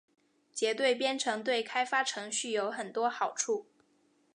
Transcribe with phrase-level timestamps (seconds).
[0.51, 3.67] 结对编程对开发程序有很多好处。